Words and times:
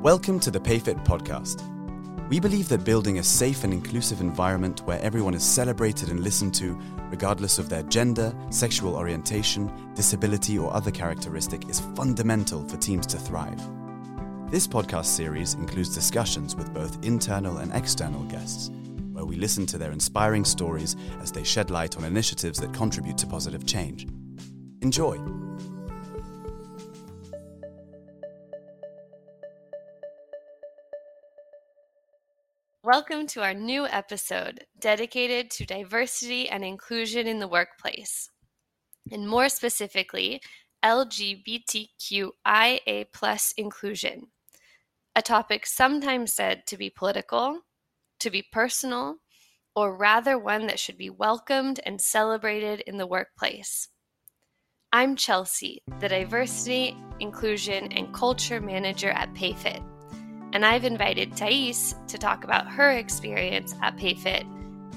Welcome 0.00 0.40
to 0.40 0.50
the 0.50 0.58
PayFit 0.58 1.04
podcast. 1.04 1.60
We 2.30 2.40
believe 2.40 2.70
that 2.70 2.84
building 2.84 3.18
a 3.18 3.22
safe 3.22 3.64
and 3.64 3.72
inclusive 3.74 4.22
environment 4.22 4.80
where 4.86 4.98
everyone 5.02 5.34
is 5.34 5.44
celebrated 5.44 6.08
and 6.08 6.20
listened 6.20 6.54
to, 6.54 6.80
regardless 7.10 7.58
of 7.58 7.68
their 7.68 7.82
gender, 7.82 8.34
sexual 8.48 8.96
orientation, 8.96 9.70
disability, 9.94 10.56
or 10.56 10.72
other 10.72 10.90
characteristic, 10.90 11.68
is 11.68 11.80
fundamental 11.94 12.66
for 12.66 12.78
teams 12.78 13.06
to 13.08 13.18
thrive. 13.18 13.60
This 14.50 14.66
podcast 14.66 15.04
series 15.04 15.52
includes 15.52 15.94
discussions 15.94 16.56
with 16.56 16.72
both 16.72 17.04
internal 17.04 17.58
and 17.58 17.70
external 17.74 18.22
guests, 18.22 18.70
where 19.12 19.26
we 19.26 19.36
listen 19.36 19.66
to 19.66 19.76
their 19.76 19.92
inspiring 19.92 20.46
stories 20.46 20.96
as 21.20 21.30
they 21.30 21.44
shed 21.44 21.68
light 21.68 21.98
on 21.98 22.04
initiatives 22.04 22.58
that 22.60 22.72
contribute 22.72 23.18
to 23.18 23.26
positive 23.26 23.66
change. 23.66 24.08
Enjoy! 24.80 25.18
Welcome 32.92 33.28
to 33.28 33.42
our 33.42 33.54
new 33.54 33.86
episode 33.86 34.64
dedicated 34.80 35.48
to 35.52 35.64
diversity 35.64 36.48
and 36.48 36.64
inclusion 36.64 37.28
in 37.28 37.38
the 37.38 37.46
workplace, 37.46 38.30
and 39.12 39.28
more 39.28 39.48
specifically, 39.48 40.40
LGBTQIA 40.84 42.32
inclusion, 43.56 44.26
a 45.14 45.22
topic 45.22 45.66
sometimes 45.66 46.32
said 46.32 46.66
to 46.66 46.76
be 46.76 46.90
political, 46.90 47.60
to 48.18 48.28
be 48.28 48.44
personal, 48.50 49.18
or 49.76 49.96
rather 49.96 50.36
one 50.36 50.66
that 50.66 50.80
should 50.80 50.98
be 50.98 51.10
welcomed 51.10 51.78
and 51.86 52.00
celebrated 52.00 52.80
in 52.88 52.96
the 52.96 53.06
workplace. 53.06 53.86
I'm 54.92 55.14
Chelsea, 55.14 55.80
the 56.00 56.08
Diversity, 56.08 56.96
Inclusion, 57.20 57.92
and 57.92 58.12
Culture 58.12 58.60
Manager 58.60 59.10
at 59.10 59.32
PayFit 59.34 59.80
and 60.52 60.64
I've 60.64 60.84
invited 60.84 61.36
Thais 61.36 61.94
to 62.08 62.18
talk 62.18 62.44
about 62.44 62.68
her 62.68 62.90
experience 62.92 63.74
at 63.82 63.96
PayFit 63.96 64.44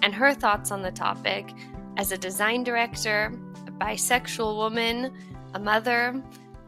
and 0.02 0.14
her 0.14 0.34
thoughts 0.34 0.72
on 0.72 0.82
the 0.82 0.92
topic 0.92 1.50
as 1.98 2.12
a 2.12 2.18
design 2.18 2.64
director, 2.64 3.32
a 3.68 3.72
bisexual 3.72 4.56
woman, 4.56 5.14
a 5.54 5.60
mother, 5.60 6.22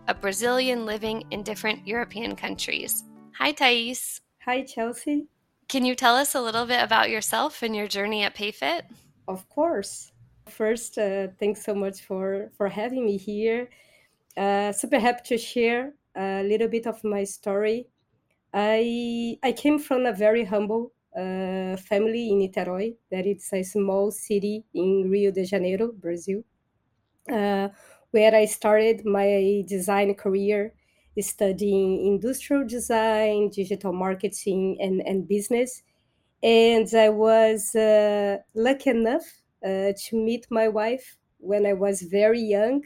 a 0.08 0.14
Brazilian 0.14 0.86
living 0.86 1.24
in 1.32 1.42
different 1.42 1.86
European 1.88 2.36
countries. 2.36 3.04
Hi, 3.38 3.52
Thais. 3.52 4.22
Hi, 4.46 4.62
Chelsea. 4.62 5.28
Can 5.68 5.84
you 5.84 5.96
tell 5.96 6.16
us 6.16 6.36
a 6.36 6.42
little 6.42 6.68
bit 6.68 6.84
about 6.84 7.10
yourself 7.10 7.64
and 7.64 7.76
your 7.76 7.88
journey 7.88 8.24
at 8.24 8.36
PayFit? 8.36 8.84
Of 9.28 9.50
course. 9.50 10.12
First, 10.48 11.00
uh, 11.00 11.30
thanks 11.40 11.66
so 11.66 11.74
much 11.74 12.02
for, 12.02 12.52
for 12.56 12.70
having 12.70 13.04
me 13.04 13.18
here. 13.18 13.70
Uh, 14.38 14.72
super 14.72 15.00
happy 15.00 15.22
to 15.26 15.38
share 15.40 15.94
a 16.16 16.44
little 16.44 16.68
bit 16.68 16.86
of 16.86 17.04
my 17.04 17.24
story 17.24 17.88
I 18.56 19.38
I 19.44 19.54
came 19.54 19.80
from 19.80 20.08
a 20.08 20.14
very 20.14 20.46
humble 20.46 20.94
uh, 21.16 21.78
family 21.78 22.32
in 22.32 22.40
Niterói, 22.40 22.98
that 23.12 23.28
it's 23.28 23.54
a 23.54 23.64
small 23.64 24.12
city 24.12 24.66
in 24.74 25.10
Rio 25.12 25.32
de 25.32 25.46
Janeiro, 25.46 25.92
Brazil, 25.94 26.44
uh, 27.32 27.70
where 28.12 28.36
I 28.36 28.46
started 28.46 29.06
my 29.06 29.64
design 29.68 30.14
career, 30.16 30.74
studying 31.20 32.06
industrial 32.06 32.66
design, 32.68 33.50
digital 33.50 33.94
marketing, 33.94 34.78
and, 34.82 35.02
and 35.02 35.28
business. 35.28 35.84
And 36.44 36.88
I 36.96 37.10
was 37.10 37.76
uh, 37.76 38.40
lucky 38.56 38.92
enough 38.92 39.26
uh, 39.66 39.94
to 39.98 40.16
meet 40.16 40.48
my 40.52 40.68
wife 40.70 41.18
when 41.40 41.66
I 41.66 41.74
was 41.74 42.04
very 42.04 42.42
young. 42.42 42.86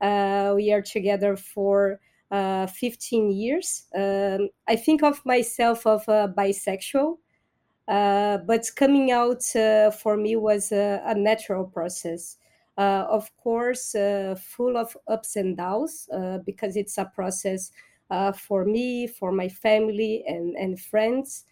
Uh, 0.00 0.52
we 0.56 0.72
are 0.72 0.82
together 0.82 1.36
for 1.36 2.00
uh, 2.30 2.66
15 2.66 3.30
years. 3.30 3.84
Um, 3.94 4.48
I 4.66 4.76
think 4.76 5.02
of 5.02 5.24
myself 5.24 5.86
of 5.86 6.06
a 6.08 6.28
bisexual, 6.28 7.18
uh, 7.88 8.38
but 8.38 8.68
coming 8.74 9.12
out 9.12 9.44
uh, 9.54 9.90
for 9.90 10.16
me 10.16 10.36
was 10.36 10.72
a, 10.72 11.00
a 11.06 11.14
natural 11.14 11.64
process. 11.64 12.36
Uh, 12.76 13.06
of 13.08 13.34
course, 13.36 13.94
uh, 13.94 14.34
full 14.38 14.76
of 14.76 14.96
ups 15.08 15.36
and 15.36 15.56
downs 15.56 16.08
because 16.44 16.76
it's 16.76 16.98
a 16.98 17.04
process 17.14 17.70
for 18.34 18.64
me, 18.64 19.06
for 19.06 19.32
my 19.32 19.48
family, 19.48 20.24
and, 20.26 20.56
and 20.56 20.80
friends. 20.80 21.44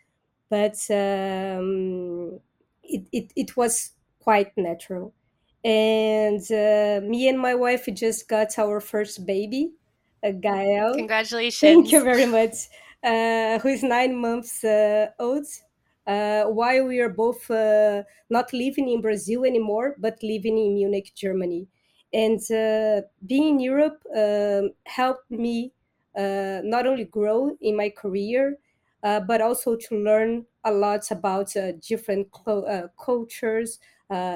But 0.50 0.76
um, 0.91 2.41
it, 2.82 3.06
it, 3.12 3.32
it 3.34 3.56
was 3.56 3.93
quite 4.19 4.56
natural. 4.56 5.15
And 5.65 6.43
me 7.09 7.28
and 7.28 7.38
my 7.38 7.54
wife 7.54 7.88
just 7.94 8.28
got 8.28 8.59
our 8.59 8.81
first 8.81 9.25
baby 9.25 9.72
Gael. 10.33 10.95
Congratulations. 10.95 11.61
Thank 11.61 11.93
you 11.93 12.03
very 12.03 12.27
much. 12.27 12.69
Uh, 13.03 13.59
who 13.59 13.69
is 13.69 13.83
nine 13.83 14.17
months 14.17 14.65
uh, 14.65 15.09
old. 15.19 15.47
Uh, 16.07 16.45
while 16.45 16.85
we 16.85 17.01
are 17.01 17.09
both 17.09 17.51
uh, 17.51 18.03
not 18.29 18.53
living 18.53 18.89
in 18.91 19.01
Brazil 19.01 19.45
anymore, 19.45 19.97
but 19.99 20.23
living 20.23 20.59
in 20.59 20.75
Munich, 20.75 21.12
Germany. 21.15 21.67
And 22.12 22.41
uh, 22.51 23.03
being 23.27 23.49
in 23.49 23.61
Europe 23.61 24.03
um, 24.15 24.73
helped 24.87 25.31
me 25.31 25.73
not 26.17 26.87
only 26.87 27.05
grow 27.05 27.56
in 27.61 27.77
my 27.77 27.91
career, 27.91 28.59
but 29.03 29.41
also 29.41 29.77
to 29.77 29.97
learn 29.97 30.47
a 30.62 30.73
lot 30.73 31.11
about 31.11 31.55
different 31.81 32.29
cultures, 32.99 33.79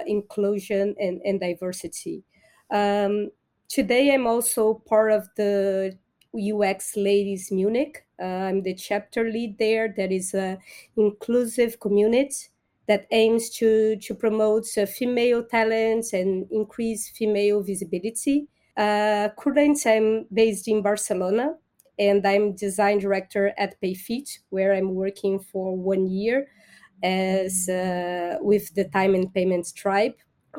inclusion, 0.06 0.94
and, 0.98 1.20
and 1.22 1.38
diversity. 1.40 2.24
Um, 2.70 3.30
today 3.68 4.12
I'm 4.12 4.26
also 4.26 4.74
part 4.74 5.12
of 5.12 5.28
the 5.36 5.96
UX 6.34 6.96
Ladies 6.96 7.50
Munich. 7.50 8.06
Uh, 8.20 8.24
I'm 8.48 8.62
the 8.62 8.74
chapter 8.74 9.30
lead 9.30 9.58
there. 9.58 9.92
That 9.96 10.12
is 10.12 10.34
an 10.34 10.58
inclusive 10.96 11.78
community 11.80 12.48
that 12.86 13.06
aims 13.10 13.50
to, 13.50 13.96
to 13.96 14.14
promote 14.14 14.66
uh, 14.76 14.86
female 14.86 15.44
talents 15.44 16.12
and 16.14 16.46
increase 16.50 17.10
female 17.10 17.62
visibility. 17.62 18.48
Uh, 18.76 19.28
currently, 19.38 19.90
I'm 19.90 20.26
based 20.32 20.68
in 20.68 20.82
Barcelona 20.82 21.54
and 21.98 22.26
I'm 22.26 22.54
design 22.54 22.98
director 22.98 23.52
at 23.58 23.80
PayFit, 23.82 24.38
where 24.50 24.72
I'm 24.72 24.94
working 24.94 25.38
for 25.38 25.76
one 25.76 26.06
year 26.06 26.48
as 27.02 27.68
uh, 27.68 28.38
with 28.40 28.74
the 28.74 28.84
time 28.84 29.14
and 29.14 29.32
payments 29.32 29.72
tribe. 29.72 30.14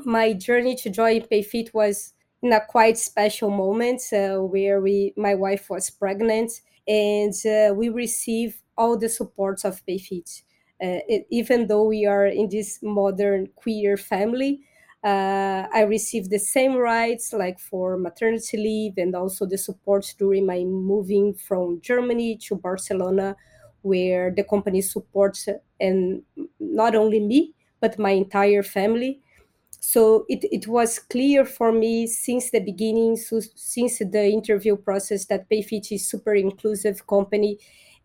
My 0.06 0.34
journey 0.34 0.76
to 0.78 0.90
join 0.90 1.22
PayFit 1.22 1.74
was 1.74 2.14
in 2.42 2.54
a 2.54 2.62
quite 2.66 2.98
special 2.98 3.50
moment 3.50 4.02
uh, 4.14 4.38
where 4.38 4.80
we, 4.82 5.14
my 5.18 5.36
wife 5.36 5.70
was 5.70 5.90
pregnant, 5.90 6.52
and 6.88 7.34
uh, 7.46 7.74
we 7.74 7.90
receive 7.90 8.62
all 8.78 8.98
the 8.98 9.10
supports 9.10 9.66
of 9.66 9.86
PayFit. 9.86 10.44
Uh, 10.82 11.00
even 11.30 11.68
though 11.68 11.84
we 11.84 12.06
are 12.06 12.26
in 12.26 12.48
this 12.50 12.80
modern 12.82 13.48
queer 13.56 13.98
family, 13.98 14.62
uh, 15.04 15.68
I 15.74 15.82
received 15.82 16.30
the 16.30 16.40
same 16.40 16.76
rights 16.76 17.34
like 17.34 17.60
for 17.60 17.98
maternity 17.98 18.58
leave 18.58 18.94
and 18.98 19.16
also 19.16 19.46
the 19.46 19.58
support 19.58 20.14
during 20.18 20.46
my 20.46 20.64
moving 20.64 21.34
from 21.34 21.80
Germany 21.82 22.38
to 22.48 22.56
Barcelona, 22.56 23.36
where 23.82 24.32
the 24.32 24.44
company 24.44 24.82
supports 24.82 25.48
and 25.80 26.24
not 26.60 26.96
only 26.96 27.20
me 27.20 27.54
but 27.82 27.98
my 27.98 28.12
entire 28.12 28.64
family 28.64 29.22
so 29.80 30.26
it, 30.28 30.44
it 30.52 30.68
was 30.68 31.00
clear 31.00 31.46
for 31.46 31.72
me 31.72 32.06
since 32.06 32.52
the 32.52 32.60
beginning 32.60 33.16
so 33.16 33.40
since 33.56 34.00
the 34.00 34.26
interview 34.26 34.76
process 34.76 35.26
that 35.26 35.50
payfit 35.50 35.92
is 35.92 36.10
super 36.10 36.34
inclusive 36.36 37.08
company 37.08 37.58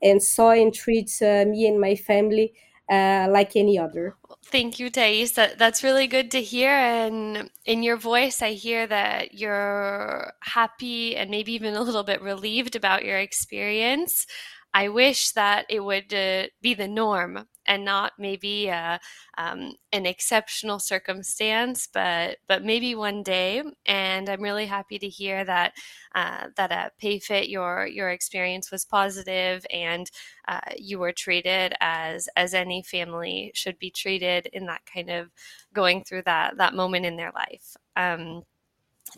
and 0.02 0.22
saw 0.22 0.50
and 0.50 0.74
treats 0.74 1.22
uh, 1.22 1.44
me 1.46 1.66
and 1.66 1.80
my 1.80 1.94
family 1.94 2.52
uh, 2.90 3.26
like 3.30 3.56
any 3.56 3.78
other. 3.78 4.14
Thank 4.44 4.78
you 4.78 4.90
thais. 4.90 5.32
That, 5.32 5.56
that's 5.56 5.82
really 5.82 6.06
good 6.06 6.30
to 6.32 6.42
hear. 6.42 6.70
And 6.70 7.48
in 7.64 7.82
your 7.82 7.96
voice 7.96 8.42
i 8.42 8.52
hear 8.52 8.86
that 8.86 9.34
you're 9.34 10.32
happy 10.40 11.16
and 11.16 11.30
maybe 11.30 11.52
even 11.52 11.74
a 11.74 11.82
little 11.82 12.04
bit 12.04 12.20
relieved 12.20 12.76
about 12.76 13.04
your 13.04 13.18
experience 13.18 14.26
I 14.74 14.88
wish 14.88 15.30
that 15.32 15.66
it 15.70 15.80
would 15.80 16.12
uh, 16.12 16.48
be 16.60 16.74
the 16.74 16.88
norm 16.88 17.46
and 17.66 17.84
not 17.84 18.12
maybe 18.18 18.70
uh, 18.70 18.98
um, 19.38 19.72
an 19.92 20.04
exceptional 20.04 20.78
circumstance, 20.80 21.88
but 21.92 22.38
but 22.48 22.64
maybe 22.64 22.94
one 22.94 23.22
day. 23.22 23.62
And 23.86 24.28
I'm 24.28 24.42
really 24.42 24.66
happy 24.66 24.98
to 24.98 25.08
hear 25.08 25.44
that 25.44 25.72
uh, 26.14 26.48
that 26.56 26.72
at 26.72 26.98
PayFit 26.98 27.48
your 27.48 27.86
your 27.86 28.10
experience 28.10 28.70
was 28.70 28.84
positive 28.84 29.64
and 29.72 30.10
uh, 30.48 30.60
you 30.76 30.98
were 30.98 31.12
treated 31.12 31.74
as 31.80 32.28
as 32.36 32.52
any 32.52 32.82
family 32.82 33.52
should 33.54 33.78
be 33.78 33.90
treated 33.90 34.46
in 34.52 34.66
that 34.66 34.82
kind 34.92 35.10
of 35.10 35.30
going 35.72 36.04
through 36.04 36.22
that 36.22 36.56
that 36.58 36.74
moment 36.74 37.06
in 37.06 37.16
their 37.16 37.32
life. 37.34 37.76
Um, 37.96 38.42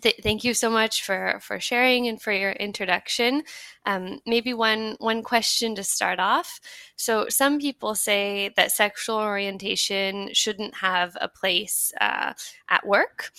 Th- 0.01 0.21
thank 0.23 0.45
you 0.45 0.53
so 0.53 0.69
much 0.69 1.03
for 1.03 1.39
for 1.41 1.59
sharing 1.59 2.07
and 2.07 2.21
for 2.21 2.33
your 2.33 2.53
introduction. 2.53 3.43
Um, 3.87 4.21
maybe 4.27 4.53
one 4.53 4.97
one 4.99 5.23
question 5.23 5.75
to 5.77 5.85
start 5.85 6.19
off. 6.19 6.61
So 6.97 7.27
some 7.29 7.59
people 7.59 7.95
say 7.95 8.51
that 8.57 8.73
sexual 8.73 9.17
orientation 9.17 10.35
shouldn't 10.35 10.77
have 10.77 11.17
a 11.21 11.29
place 11.29 11.93
uh, 12.01 12.35
at 12.69 12.87
work. 12.87 13.31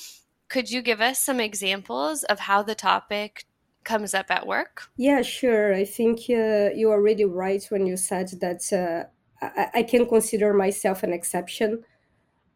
Could 0.49 0.71
you 0.71 0.81
give 0.81 1.01
us 1.01 1.19
some 1.19 1.39
examples 1.39 2.23
of 2.23 2.39
how 2.39 2.63
the 2.63 2.75
topic 2.75 3.45
comes 3.83 4.13
up 4.13 4.29
at 4.29 4.47
work? 4.47 4.89
Yeah, 4.97 5.21
sure. 5.21 5.73
I 5.73 5.85
think 5.85 6.19
uh, 6.29 6.69
you 6.75 6.89
are 6.91 7.01
really 7.01 7.25
right 7.25 7.63
when 7.69 7.85
you 7.85 7.97
said 7.97 8.29
that 8.41 8.61
uh, 8.73 9.45
I, 9.45 9.67
I, 9.75 9.83
can 9.83 10.05
consider 10.07 10.53
myself 10.53 11.03
an 11.03 11.13
exception. 11.13 11.83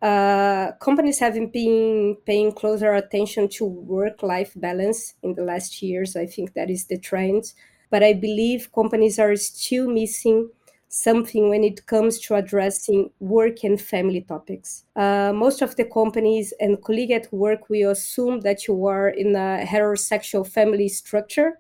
Uh, 0.02 0.72
companies 0.80 1.20
haven't 1.20 1.54
been 1.54 2.18
paying 2.26 2.52
closer 2.52 2.94
attention 2.94 3.48
to 3.48 3.66
work 3.66 4.24
life 4.24 4.52
balance 4.56 5.14
in 5.22 5.36
the 5.36 5.44
last 5.44 5.82
years. 5.82 6.16
I 6.16 6.26
think 6.26 6.54
that 6.54 6.70
is 6.70 6.86
the 6.86 6.98
trend. 6.98 7.54
But 7.90 8.04
I 8.04 8.14
believe 8.14 8.72
companies 8.74 9.20
are 9.20 9.36
still 9.36 9.88
missing 9.90 10.50
something 10.90 11.50
when 11.50 11.64
it 11.64 11.86
comes 11.86 12.20
to 12.20 12.36
addressing 12.36 13.12
work 13.20 13.64
and 13.64 13.80
family 13.80 14.22
topics. 14.22 14.86
Uh, 14.96 15.32
most 15.34 15.62
of 15.62 15.76
the 15.76 15.86
companies 15.86 16.54
and 16.60 16.82
colleagues 16.84 17.14
at 17.14 17.34
work 17.34 17.70
will 17.70 17.92
assume 17.92 18.42
that 18.42 18.68
you 18.68 18.86
are 18.88 19.10
in 19.10 19.36
a 19.36 19.64
heterosexual 19.66 20.48
family 20.48 20.90
structure. 20.90 21.60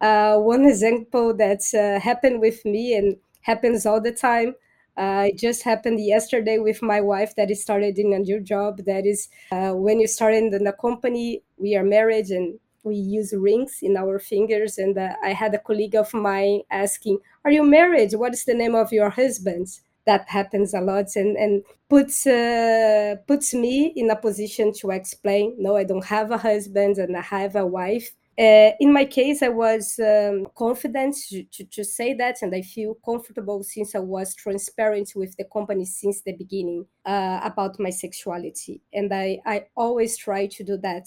Uh, 0.00 0.38
one 0.38 0.64
example 0.68 1.34
that 1.34 1.62
uh, 1.74 2.00
happened 2.00 2.40
with 2.40 2.64
me 2.64 2.94
and 2.94 3.16
happens 3.42 3.86
all 3.86 4.00
the 4.00 4.12
time. 4.12 4.54
It 4.96 5.38
just 5.38 5.62
happened 5.62 6.00
yesterday 6.04 6.58
with 6.58 6.82
my 6.82 7.00
wife 7.00 7.34
that 7.36 7.50
is 7.50 7.62
started 7.62 7.98
in 7.98 8.12
a 8.12 8.18
new 8.18 8.40
job. 8.40 8.78
That 8.86 9.06
is, 9.06 9.28
uh, 9.50 9.72
when 9.72 10.00
you 10.00 10.06
start 10.06 10.34
in 10.34 10.50
the 10.50 10.72
company, 10.80 11.42
we 11.56 11.76
are 11.76 11.84
married 11.84 12.30
and 12.30 12.58
we 12.84 12.96
use 12.96 13.32
rings 13.36 13.78
in 13.82 13.96
our 13.96 14.18
fingers. 14.18 14.78
And 14.78 14.96
uh, 14.98 15.14
I 15.22 15.32
had 15.32 15.54
a 15.54 15.58
colleague 15.58 15.96
of 15.96 16.12
mine 16.14 16.62
asking, 16.70 17.18
"Are 17.44 17.50
you 17.50 17.64
married? 17.64 18.12
What 18.14 18.34
is 18.34 18.44
the 18.44 18.54
name 18.54 18.74
of 18.74 18.92
your 18.92 19.10
husband?" 19.10 19.68
That 20.06 20.28
happens 20.28 20.74
a 20.74 20.80
lot, 20.82 21.16
and 21.16 21.34
and 21.36 21.64
puts 21.88 22.26
uh, 22.26 23.16
puts 23.26 23.54
me 23.54 23.86
in 23.96 24.10
a 24.10 24.16
position 24.16 24.72
to 24.80 24.90
explain. 24.90 25.54
No, 25.58 25.76
I 25.76 25.84
don't 25.84 26.04
have 26.04 26.30
a 26.30 26.36
husband, 26.38 26.98
and 26.98 27.16
I 27.16 27.22
have 27.22 27.56
a 27.56 27.66
wife. 27.66 28.10
Uh, 28.36 28.72
in 28.80 28.92
my 28.92 29.04
case, 29.04 29.42
I 29.42 29.48
was 29.48 29.98
um, 30.00 30.46
confident 30.56 31.14
to, 31.28 31.44
to, 31.44 31.64
to, 31.64 31.84
say 31.84 32.14
that, 32.14 32.42
and 32.42 32.52
I 32.54 32.62
feel 32.62 32.94
comfortable 33.04 33.62
since 33.62 33.94
I 33.94 34.00
was 34.00 34.34
transparent 34.34 35.12
with 35.14 35.36
the 35.36 35.44
company 35.44 35.84
since 35.84 36.22
the 36.22 36.32
beginning 36.32 36.86
uh, 37.06 37.40
about 37.44 37.78
my 37.78 37.90
sexuality. 37.90 38.80
And 38.92 39.14
I, 39.14 39.38
I 39.46 39.66
always 39.76 40.16
try 40.16 40.46
to 40.46 40.64
do 40.64 40.76
that 40.78 41.06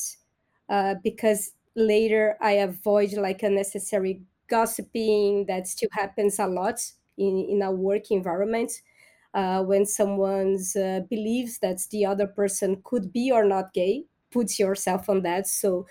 uh, 0.70 0.96
because 1.04 1.52
later 1.78 2.36
i 2.42 2.54
avoid 2.54 3.14
like 3.14 3.44
unnecessary 3.44 4.20
gossiping 4.50 5.46
that 5.48 5.68
still 5.68 5.90
happens 5.92 6.40
a 6.40 6.48
lot 6.48 6.80
in, 7.18 7.46
in 7.50 7.62
a 7.62 7.72
work 7.72 8.10
environment 8.10 8.72
uh, 9.36 9.62
when 9.62 9.86
someone 9.86 10.58
uh, 10.76 11.02
believes 11.10 11.60
that 11.60 11.80
the 11.92 12.04
other 12.04 12.26
person 12.26 12.82
could 12.84 13.14
be 13.14 13.32
or 13.32 13.46
not 13.46 13.72
gay 13.74 14.04
puts 14.32 14.58
yourself 14.58 15.08
on 15.08 15.22
that 15.22 15.46
so 15.46 15.86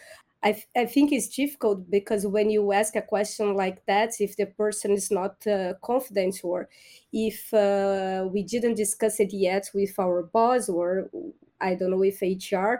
I, 0.46 0.62
I 0.76 0.86
think 0.86 1.12
it's 1.12 1.28
difficult 1.28 1.90
because 1.90 2.26
when 2.26 2.50
you 2.50 2.72
ask 2.72 2.94
a 2.96 3.02
question 3.02 3.54
like 3.54 3.84
that 3.86 4.20
if 4.20 4.36
the 4.36 4.46
person 4.46 4.92
is 4.92 5.10
not 5.10 5.46
uh, 5.46 5.74
confident 5.82 6.40
or 6.44 6.68
if 7.12 7.52
uh, 7.52 8.28
we 8.32 8.42
didn't 8.42 8.74
discuss 8.74 9.18
it 9.18 9.32
yet 9.32 9.70
with 9.74 9.98
our 9.98 10.22
boss 10.22 10.68
or 10.68 11.10
i 11.60 11.74
don't 11.74 11.90
know 11.90 12.04
if 12.04 12.20
hr 12.52 12.74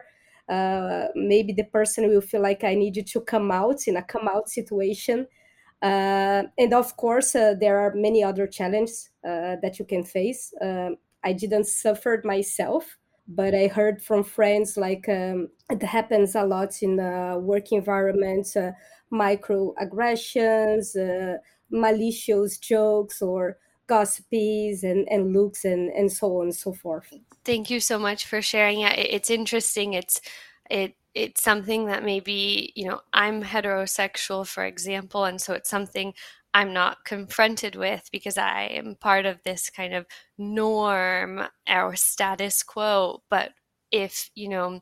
uh, 0.48 1.08
maybe 1.16 1.52
the 1.52 1.64
person 1.64 2.08
will 2.08 2.20
feel 2.20 2.40
like 2.40 2.62
I 2.62 2.74
need 2.76 2.96
you 2.96 3.02
to 3.02 3.20
come 3.20 3.50
out 3.50 3.88
in 3.88 3.96
a 3.96 4.02
come 4.02 4.28
out 4.28 4.48
situation. 4.48 5.26
Uh, 5.82 6.44
and 6.58 6.72
of 6.72 6.96
course, 6.96 7.34
uh, 7.34 7.54
there 7.60 7.78
are 7.78 7.92
many 7.94 8.22
other 8.22 8.46
challenges 8.46 9.10
uh, 9.24 9.56
that 9.62 9.78
you 9.78 9.84
can 9.84 10.04
face. 10.04 10.54
Um, 10.60 10.96
I 11.24 11.32
didn't 11.32 11.66
suffer 11.66 12.20
myself, 12.24 12.96
but 13.28 13.54
I 13.54 13.66
heard 13.66 14.02
from 14.02 14.24
friends 14.24 14.76
like 14.76 15.08
um, 15.08 15.48
it 15.70 15.82
happens 15.82 16.34
a 16.34 16.44
lot 16.44 16.82
in 16.82 16.96
the 16.96 17.38
work 17.42 17.72
environment, 17.72 18.56
uh, 18.56 18.72
microaggressions, 19.12 20.96
malicious 21.70 22.58
jokes, 22.58 23.22
or 23.22 23.58
gossipies 23.88 24.82
and, 24.82 25.08
and 25.08 25.32
looks 25.32 25.64
and, 25.64 25.90
and 25.90 26.10
so 26.10 26.38
on 26.38 26.46
and 26.46 26.54
so 26.54 26.72
forth. 26.72 27.12
Thank 27.44 27.70
you 27.70 27.80
so 27.80 27.98
much 27.98 28.26
for 28.26 28.42
sharing 28.42 28.80
it. 28.80 28.98
It's 28.98 29.30
interesting. 29.30 29.94
It's 29.94 30.20
it 30.68 30.96
it's 31.16 31.42
something 31.42 31.86
that 31.86 32.04
maybe, 32.04 32.72
you 32.76 32.86
know, 32.88 33.00
I'm 33.12 33.42
heterosexual, 33.42 34.46
for 34.46 34.64
example, 34.64 35.24
and 35.24 35.40
so 35.40 35.54
it's 35.54 35.70
something 35.70 36.14
I'm 36.54 36.72
not 36.72 37.04
confronted 37.04 37.76
with 37.76 38.08
because 38.12 38.38
I 38.38 38.64
am 38.64 38.96
part 38.96 39.26
of 39.26 39.42
this 39.44 39.70
kind 39.70 39.94
of 39.94 40.06
norm 40.38 41.42
or 41.68 41.96
status 41.96 42.62
quo. 42.62 43.22
But 43.30 43.52
if, 43.92 44.30
you 44.34 44.48
know, 44.48 44.80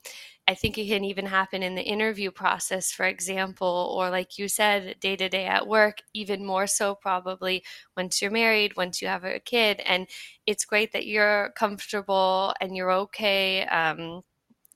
I 0.48 0.54
think 0.54 0.76
it 0.78 0.86
can 0.88 1.04
even 1.04 1.26
happen 1.26 1.62
in 1.62 1.74
the 1.74 1.82
interview 1.82 2.30
process, 2.30 2.92
for 2.92 3.06
example, 3.06 3.94
or 3.96 4.10
like 4.10 4.38
you 4.38 4.48
said, 4.48 4.96
day 5.00 5.16
to 5.16 5.28
day 5.28 5.46
at 5.46 5.66
work, 5.66 5.98
even 6.14 6.44
more 6.44 6.66
so 6.66 6.94
probably 6.94 7.64
once 7.96 8.20
you're 8.22 8.30
married, 8.30 8.76
once 8.76 9.00
you 9.00 9.08
have 9.08 9.24
a 9.24 9.38
kid. 9.40 9.80
And 9.86 10.06
it's 10.46 10.64
great 10.64 10.92
that 10.92 11.06
you're 11.06 11.52
comfortable 11.56 12.54
and 12.60 12.76
you're 12.76 12.92
okay. 12.92 13.64
Um, 13.66 14.22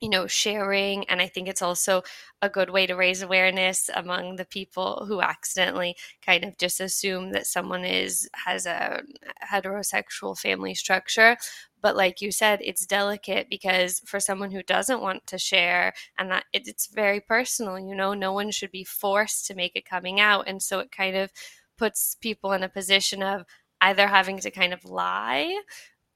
you 0.01 0.09
know, 0.09 0.27
sharing. 0.27 1.09
And 1.09 1.21
I 1.21 1.27
think 1.27 1.49
it's 1.49 1.63
also 1.63 2.03
a 2.41 2.49
good 2.49 2.71
way 2.71 2.87
to 2.87 2.95
raise 2.95 3.23
awareness 3.23 3.91
among 3.95 4.37
the 4.37 4.45
people 4.45 5.05
who 5.09 5.21
accidentally 5.21 5.97
kind 6.25 6.45
of 6.45 6.57
just 6.57 6.81
assume 6.81 7.33
that 7.33 7.47
someone 7.47 7.85
is 7.85 8.29
has 8.35 8.67
a 8.67 9.03
heterosexual 9.51 10.39
family 10.39 10.75
structure. 10.75 11.37
But 11.81 11.97
like 11.97 12.21
you 12.21 12.33
said, 12.33 12.61
it's 12.63 12.87
delicate 12.87 13.49
because 13.49 14.01
for 14.05 14.19
someone 14.21 14.51
who 14.51 14.63
doesn't 14.63 15.01
want 15.01 15.27
to 15.29 15.39
share, 15.39 15.93
and 16.19 16.31
that 16.31 16.45
it, 16.53 16.67
it's 16.67 16.89
very 16.89 17.21
personal, 17.21 17.79
you 17.79 17.95
know, 17.95 18.15
no 18.15 18.33
one 18.33 18.51
should 18.51 18.73
be 18.73 18.85
forced 18.85 19.47
to 19.47 19.55
make 19.55 19.73
it 19.77 19.85
coming 19.85 20.21
out. 20.21 20.49
And 20.49 20.63
so 20.63 20.81
it 20.81 20.91
kind 20.91 21.17
of 21.17 21.31
puts 21.77 22.17
people 22.21 22.53
in 22.53 22.63
a 22.65 22.69
position 22.69 23.23
of 23.23 23.45
either 23.81 24.09
having 24.09 24.39
to 24.41 24.51
kind 24.51 24.73
of 24.73 24.85
lie 24.85 25.57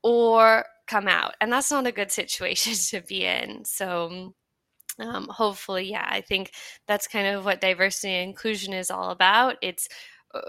or 0.02 0.64
come 0.86 1.08
out. 1.08 1.34
And 1.40 1.52
that's 1.52 1.70
not 1.70 1.86
a 1.86 1.92
good 1.92 2.12
situation 2.12 2.74
to 3.00 3.06
be 3.06 3.24
in. 3.24 3.64
So, 3.64 4.34
um, 4.98 5.28
hopefully, 5.28 5.90
yeah, 5.90 6.06
I 6.08 6.20
think 6.20 6.52
that's 6.86 7.08
kind 7.08 7.26
of 7.28 7.44
what 7.44 7.60
diversity 7.60 8.12
and 8.14 8.28
inclusion 8.30 8.72
is 8.74 8.90
all 8.90 9.10
about. 9.10 9.56
It's 9.62 9.88
uh, 10.34 10.40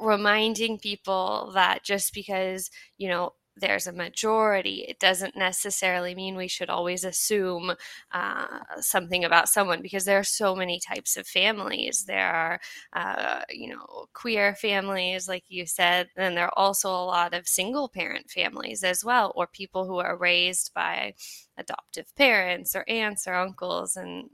reminding 0.00 0.78
people 0.78 1.52
that 1.54 1.84
just 1.84 2.14
because, 2.14 2.70
you 2.96 3.08
know, 3.08 3.32
there's 3.60 3.86
a 3.86 3.92
majority, 3.92 4.84
it 4.88 4.98
doesn't 4.98 5.36
necessarily 5.36 6.14
mean 6.14 6.36
we 6.36 6.48
should 6.48 6.70
always 6.70 7.04
assume 7.04 7.72
uh, 8.12 8.58
something 8.80 9.24
about 9.24 9.48
someone 9.48 9.82
because 9.82 10.04
there 10.04 10.18
are 10.18 10.24
so 10.24 10.54
many 10.56 10.80
types 10.80 11.16
of 11.16 11.26
families. 11.26 12.04
There 12.06 12.28
are, 12.32 12.60
uh, 12.92 13.40
you 13.50 13.68
know, 13.70 14.06
queer 14.14 14.54
families, 14.54 15.28
like 15.28 15.44
you 15.48 15.66
said, 15.66 16.08
and 16.16 16.36
there 16.36 16.46
are 16.46 16.58
also 16.58 16.88
a 16.90 17.04
lot 17.04 17.34
of 17.34 17.48
single 17.48 17.88
parent 17.88 18.30
families 18.30 18.82
as 18.84 19.04
well, 19.04 19.32
or 19.34 19.46
people 19.46 19.86
who 19.86 19.98
are 19.98 20.16
raised 20.16 20.72
by 20.74 21.14
adoptive 21.56 22.14
parents 22.16 22.74
or 22.74 22.84
aunts 22.88 23.26
or 23.26 23.34
uncles 23.34 23.96
and 23.96 24.30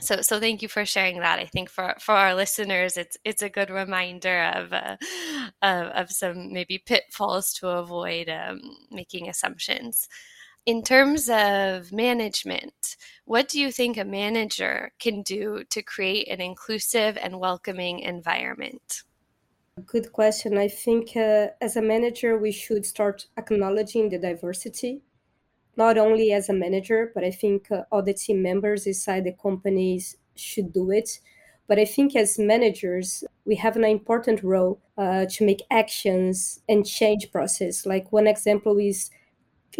so 0.00 0.22
so 0.22 0.40
thank 0.40 0.62
you 0.62 0.68
for 0.68 0.84
sharing 0.86 1.20
that. 1.20 1.38
I 1.38 1.44
think 1.44 1.68
for 1.68 1.94
for 2.00 2.14
our 2.14 2.34
listeners 2.34 2.96
it's 2.96 3.16
it's 3.24 3.42
a 3.42 3.48
good 3.48 3.70
reminder 3.70 4.44
of 4.54 4.72
uh, 4.72 4.96
of, 5.60 5.86
of, 5.88 6.10
some 6.10 6.52
maybe 6.52 6.78
pitfalls 6.78 7.52
to 7.54 7.68
avoid 7.68 8.28
um, 8.28 8.60
making 8.90 9.28
assumptions. 9.28 10.08
In 10.64 10.82
terms 10.82 11.28
of 11.28 11.92
management 11.92 12.96
what 13.24 13.48
do 13.48 13.60
you 13.60 13.70
think 13.70 13.96
a 13.96 14.04
manager 14.04 14.92
can 14.98 15.22
do 15.22 15.64
to 15.70 15.82
create 15.82 16.28
an 16.28 16.40
inclusive 16.40 17.18
and 17.22 17.38
welcoming 17.38 18.00
environment? 18.00 19.02
Good 19.86 20.12
question. 20.12 20.58
I 20.58 20.68
think 20.68 21.16
uh, 21.16 21.48
as 21.60 21.76
a 21.76 21.82
manager 21.82 22.38
we 22.38 22.52
should 22.52 22.86
start 22.86 23.26
acknowledging 23.36 24.08
the 24.08 24.18
diversity 24.18 25.02
not 25.76 25.98
only 25.98 26.32
as 26.32 26.48
a 26.48 26.52
manager, 26.52 27.10
but 27.14 27.24
I 27.24 27.30
think 27.30 27.70
uh, 27.70 27.84
all 27.90 28.02
the 28.02 28.14
team 28.14 28.42
members 28.42 28.86
inside 28.86 29.24
the 29.24 29.32
companies 29.32 30.16
should 30.34 30.72
do 30.72 30.90
it. 30.90 31.20
But 31.68 31.78
I 31.78 31.84
think 31.84 32.14
as 32.16 32.38
managers, 32.38 33.24
we 33.44 33.56
have 33.56 33.76
an 33.76 33.84
important 33.84 34.42
role 34.42 34.80
uh, 34.98 35.26
to 35.30 35.46
make 35.46 35.62
actions 35.70 36.60
and 36.68 36.86
change 36.86 37.30
process. 37.32 37.86
Like 37.86 38.12
one 38.12 38.26
example 38.26 38.78
is, 38.78 39.10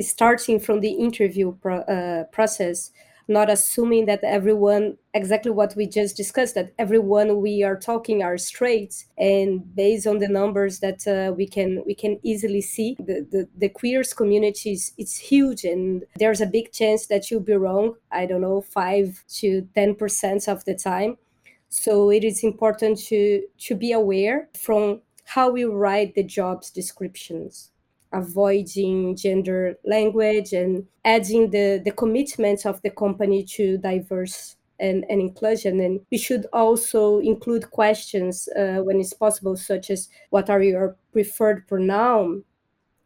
starting 0.01 0.59
from 0.59 0.81
the 0.81 0.93
interview 0.93 1.53
pro- 1.61 1.81
uh, 1.83 2.25
process 2.25 2.91
not 3.29 3.51
assuming 3.51 4.07
that 4.07 4.23
everyone 4.25 4.97
exactly 5.15 5.51
what 5.51 5.75
we 5.77 5.87
just 5.87 6.17
discussed 6.17 6.55
that 6.55 6.73
everyone 6.79 7.41
we 7.41 7.63
are 7.63 7.77
talking 7.77 8.23
are 8.23 8.39
straight 8.39 9.05
and 9.19 9.75
based 9.77 10.07
on 10.07 10.19
the 10.19 10.29
numbers 10.29 10.81
that 10.81 11.07
uh, 11.07 11.33
we 11.33 11.47
can 11.47 11.83
we 11.87 11.95
can 11.95 12.19
easily 12.23 12.61
see 12.61 12.97
the, 12.99 13.27
the 13.31 13.49
the 13.57 13.69
queers 13.69 14.15
community 14.15 14.73
is 14.73 14.93
it's 14.99 15.17
huge 15.19 15.65
and 15.65 16.05
there's 16.17 16.41
a 16.41 16.47
big 16.47 16.73
chance 16.73 17.07
that 17.07 17.31
you'll 17.31 17.41
be 17.41 17.53
wrong 17.53 17.95
i 18.11 18.25
don't 18.27 18.41
know 18.41 18.61
5 18.61 19.25
to 19.29 19.69
10% 19.77 20.49
of 20.49 20.65
the 20.65 20.75
time. 20.75 21.17
So 21.69 22.11
it 22.11 22.25
is 22.25 22.45
important 22.45 22.99
to 23.09 23.43
to 23.67 23.75
be 23.75 23.93
aware 23.93 24.49
from 24.59 25.01
how 25.25 25.51
we 25.51 25.65
write 25.65 26.15
the 26.15 26.23
jobs 26.23 26.71
descriptions 26.71 27.72
avoiding 28.13 29.17
gender 29.17 29.77
language 29.85 30.53
and 30.53 30.87
adding 31.05 31.51
the, 31.51 31.81
the 31.85 31.93
commitment 31.93 32.67
of 32.67 32.81
the 32.83 32.91
company 32.91 33.45
to 33.45 33.79
diverse 33.79 34.57
and, 34.79 35.05
and 35.09 35.21
inclusion. 35.21 35.81
And 35.81 36.01
we 36.11 36.19
should 36.19 36.47
also 36.53 37.21
include 37.21 37.71
questions 37.71 38.49
uh, 38.59 38.79
when 38.83 39.01
it's 39.01 39.13
possible, 39.13 39.57
such 39.57 39.91
as 39.91 40.09
what 40.31 40.51
are 40.51 40.63
your 40.63 40.97
preferred 41.13 41.67
pronoun? 41.69 42.45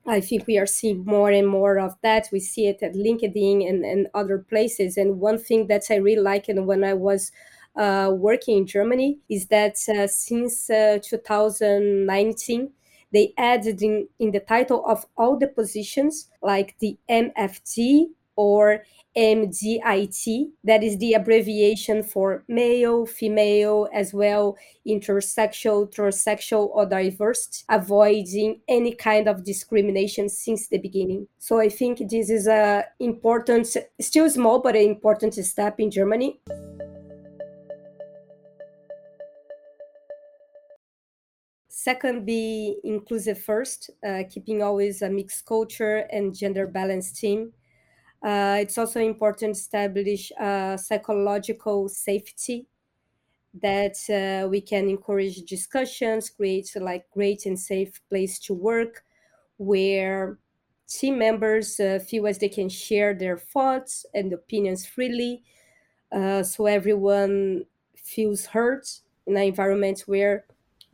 I 0.09 0.21
think 0.21 0.47
we 0.47 0.57
are 0.59 0.67
seeing 0.67 1.05
more 1.05 1.31
and 1.31 1.49
more 1.49 1.79
of 1.79 1.97
that. 2.03 2.29
We 2.33 2.41
see 2.41 2.69
it 2.69 2.83
at 2.83 2.95
LinkedIn 2.95 3.69
and, 3.69 3.85
and 3.85 4.07
other 4.15 4.39
places. 4.39 4.97
And 4.97 5.21
one 5.21 5.39
thing 5.39 5.67
that 5.67 5.85
I 5.91 5.97
really 5.97 6.23
like, 6.23 6.49
and 6.49 6.67
when 6.67 6.85
I 6.85 6.95
was 6.95 7.33
uh, 7.77 8.13
working 8.15 8.59
in 8.59 8.67
Germany, 8.67 9.19
is 9.29 9.47
that 9.47 9.77
uh, 9.89 10.07
since 10.07 10.71
uh, 10.71 10.99
2019, 11.03 12.71
they 13.13 13.33
added 13.39 13.83
in, 13.83 14.09
in 14.19 14.31
the 14.33 14.41
title 14.41 14.85
of 14.87 15.07
all 15.17 15.39
the 15.39 15.49
positions, 15.49 16.29
like 16.43 16.77
the 16.81 16.99
MFT 17.11 18.07
or 18.37 18.83
MDIT, 19.17 20.51
that 20.65 20.85
is 20.85 20.99
the 20.99 21.15
abbreviation 21.15 22.03
for 22.03 22.45
male, 22.49 23.07
female, 23.07 23.89
as 23.95 24.13
well, 24.13 24.59
intersexual, 24.87 25.91
transsexual, 25.93 26.69
or 26.75 26.85
diverse, 26.85 27.65
avoiding 27.71 28.61
any 28.69 28.95
kind 28.95 29.27
of 29.27 29.43
discrimination 29.43 30.29
since 30.29 30.69
the 30.69 30.79
beginning. 30.79 31.27
So 31.39 31.59
I 31.59 31.71
think 31.71 31.99
this 32.11 32.29
is 32.29 32.47
a 32.47 32.85
important, 33.01 33.75
still 34.01 34.29
small, 34.29 34.61
but 34.61 34.77
an 34.77 34.83
important 34.83 35.35
step 35.35 35.81
in 35.81 35.91
Germany. 35.91 36.39
Second, 41.87 42.26
be 42.26 42.78
inclusive 42.85 43.38
first, 43.40 43.90
uh, 44.07 44.23
keeping 44.28 44.62
always 44.62 45.02
a 45.02 45.11
mixed 45.11 45.47
culture 45.47 45.99
and 46.16 46.35
gender 46.35 46.66
balanced 46.66 47.16
team 47.23 47.52
uh, 48.23 48.59
it's 48.61 48.78
also 48.78 49.00
important 49.00 49.55
to 49.55 49.61
establish 49.61 50.33
uh, 50.40 50.76
psychological 50.76 51.88
safety 51.88 52.66
that 53.55 53.97
uh, 54.11 54.49
we 54.49 54.61
can 54.61 54.88
encourage 54.88 55.43
discussions, 55.43 56.31
create 56.31 56.71
like 56.81 57.11
great 57.11 57.47
and 57.47 57.59
safe 57.59 58.00
place 58.09 58.38
to 58.40 58.55
work 58.55 59.05
where 59.59 60.38
team 60.88 61.19
members 61.19 61.81
uh, 61.81 61.99
feel 62.09 62.26
as 62.26 62.38
they 62.38 62.49
can 62.49 62.69
share 62.69 63.14
their 63.14 63.38
thoughts 63.38 64.07
and 64.14 64.33
opinions 64.33 64.87
freely. 64.87 65.43
Uh, 66.12 66.43
so 66.43 66.66
everyone 66.66 67.64
feels 67.97 68.47
heard 68.47 68.85
in 69.26 69.37
an 69.37 69.43
environment 69.43 70.00
where 70.07 70.47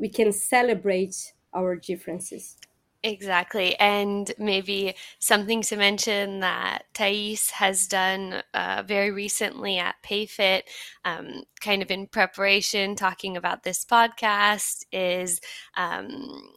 we 0.03 0.09
can 0.09 0.33
celebrate 0.33 1.33
our 1.55 1.77
differences. 1.77 2.57
Exactly. 3.05 3.79
And 3.79 4.33
maybe 4.37 4.95
something 5.21 5.63
to 5.63 5.77
mention 5.77 6.41
that 6.41 6.83
Thais 6.93 7.51
has 7.51 7.87
done 7.87 8.43
uh, 8.53 8.83
very 8.87 9.13
recently 9.13 9.79
at 9.79 9.95
PayFit, 10.05 10.63
um, 11.05 11.45
kind 11.61 11.83
of 11.83 11.91
in 11.93 12.09
preparation, 12.09 12.97
talking 12.97 13.37
about 13.37 13.63
this 13.63 13.85
podcast, 13.85 14.85
is 14.93 15.41
um, 15.77 16.51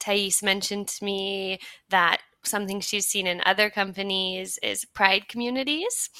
Thais 0.00 0.42
mentioned 0.42 0.88
to 0.88 1.04
me 1.04 1.60
that 1.90 2.20
something 2.42 2.80
she's 2.80 3.06
seen 3.06 3.28
in 3.28 3.42
other 3.46 3.70
companies 3.70 4.58
is 4.62 4.84
pride 4.84 5.28
communities 5.28 6.10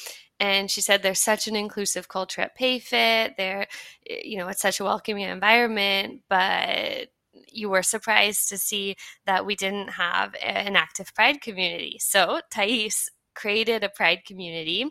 and 0.40 0.70
she 0.70 0.80
said 0.80 1.02
there's 1.02 1.20
such 1.20 1.48
an 1.48 1.56
inclusive 1.56 2.08
culture 2.08 2.40
at 2.40 2.58
payfit 2.58 3.36
there 3.36 3.66
eh, 4.08 4.20
you 4.24 4.38
know 4.38 4.48
it's 4.48 4.62
such 4.62 4.80
a 4.80 4.84
welcoming 4.84 5.24
environment 5.24 6.20
but 6.28 7.08
you 7.52 7.68
were 7.68 7.82
surprised 7.82 8.48
to 8.48 8.58
see 8.58 8.96
that 9.26 9.46
we 9.46 9.54
didn't 9.54 9.88
have 9.88 10.34
an 10.42 10.76
active 10.76 11.14
Pride 11.14 11.40
community. 11.40 11.98
So 12.00 12.40
Thais 12.50 13.10
created 13.34 13.84
a 13.84 13.88
Pride 13.88 14.24
community. 14.26 14.86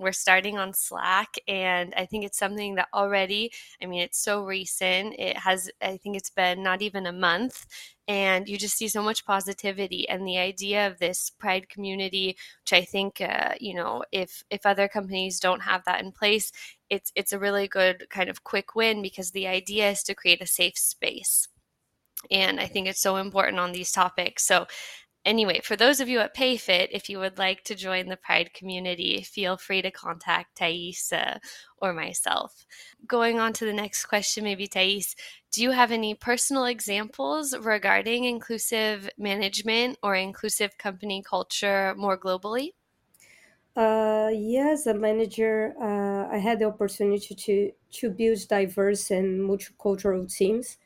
We're 0.00 0.12
starting 0.12 0.58
on 0.58 0.72
Slack, 0.72 1.34
and 1.46 1.94
I 1.96 2.06
think 2.06 2.24
it's 2.24 2.38
something 2.38 2.74
that 2.76 2.88
already, 2.94 3.52
I 3.82 3.86
mean, 3.86 4.00
it's 4.02 4.18
so 4.18 4.44
recent. 4.44 5.14
It 5.18 5.36
has, 5.36 5.70
I 5.82 5.98
think 5.98 6.16
it's 6.16 6.30
been 6.30 6.62
not 6.62 6.82
even 6.82 7.06
a 7.06 7.12
month, 7.12 7.66
and 8.08 8.48
you 8.48 8.58
just 8.58 8.76
see 8.76 8.88
so 8.88 9.02
much 9.02 9.24
positivity. 9.24 10.08
And 10.08 10.26
the 10.26 10.38
idea 10.38 10.86
of 10.86 10.98
this 10.98 11.30
Pride 11.30 11.68
community, 11.68 12.36
which 12.64 12.72
I 12.72 12.84
think, 12.84 13.20
uh, 13.20 13.54
you 13.60 13.74
know, 13.74 14.02
if 14.12 14.42
if 14.50 14.66
other 14.66 14.88
companies 14.88 15.38
don't 15.40 15.60
have 15.62 15.84
that 15.84 16.02
in 16.02 16.12
place, 16.12 16.50
it's 16.88 17.12
it's 17.14 17.32
a 17.32 17.38
really 17.38 17.68
good 17.68 18.06
kind 18.10 18.28
of 18.30 18.42
quick 18.44 18.74
win 18.74 19.02
because 19.02 19.30
the 19.30 19.46
idea 19.46 19.90
is 19.90 20.02
to 20.04 20.14
create 20.14 20.40
a 20.42 20.46
safe 20.46 20.78
space. 20.78 21.46
And 22.30 22.60
I 22.60 22.66
think 22.66 22.86
it's 22.86 23.00
so 23.00 23.16
important 23.16 23.58
on 23.58 23.72
these 23.72 23.92
topics. 23.92 24.44
So, 24.46 24.66
anyway, 25.24 25.60
for 25.62 25.76
those 25.76 26.00
of 26.00 26.08
you 26.08 26.20
at 26.20 26.36
PayFit, 26.36 26.88
if 26.90 27.08
you 27.08 27.18
would 27.18 27.38
like 27.38 27.64
to 27.64 27.74
join 27.74 28.08
the 28.08 28.16
Pride 28.16 28.52
community, 28.54 29.22
feel 29.22 29.56
free 29.56 29.82
to 29.82 29.90
contact 29.90 30.56
Thais 30.56 31.12
uh, 31.12 31.38
or 31.78 31.92
myself. 31.92 32.66
Going 33.06 33.38
on 33.38 33.52
to 33.54 33.64
the 33.64 33.72
next 33.72 34.06
question, 34.06 34.44
maybe 34.44 34.66
Thais, 34.66 35.14
do 35.52 35.62
you 35.62 35.72
have 35.72 35.92
any 35.92 36.14
personal 36.14 36.64
examples 36.64 37.56
regarding 37.56 38.24
inclusive 38.24 39.08
management 39.18 39.98
or 40.02 40.14
inclusive 40.14 40.78
company 40.78 41.22
culture 41.28 41.94
more 41.96 42.18
globally? 42.18 42.70
Uh, 43.76 44.30
yes, 44.32 44.80
as 44.80 44.86
a 44.88 44.94
manager, 44.94 45.74
uh, 45.80 46.28
I 46.34 46.38
had 46.38 46.58
the 46.58 46.66
opportunity 46.66 47.34
to 47.34 47.72
to 47.98 48.10
build 48.10 48.38
diverse 48.48 49.10
and 49.10 49.40
multicultural 49.40 50.32
teams 50.32 50.76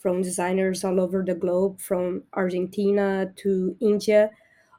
from 0.00 0.22
designers 0.22 0.82
all 0.82 0.98
over 0.98 1.22
the 1.24 1.34
globe, 1.34 1.80
from 1.80 2.24
Argentina 2.32 3.32
to 3.36 3.76
India. 3.80 4.30